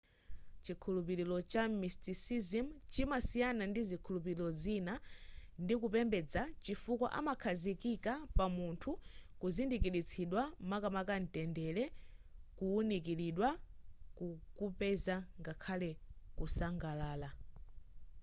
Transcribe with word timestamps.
chikhulupiliro 0.63 1.37
cha 1.51 1.63
mysticism 1.81 2.65
chimasiyana 2.93 3.63
ndi 3.67 3.81
zikhulupiliro 3.89 4.49
zina 4.61 4.93
ndi 5.63 5.73
kupembeza 5.81 6.41
chifukwa 6.63 7.07
amakhazikika 7.19 8.11
pa 8.35 8.45
munthu 8.55 8.91
kuzindikilitsidwa 9.39 10.41
makamaka 10.69 11.13
ntendere 11.23 11.83
kuunikilidwa 12.57 13.49
kuupeza 14.55 15.15
ngakhale 15.41 15.91
ku 16.37 16.45
sangalala 16.55 17.29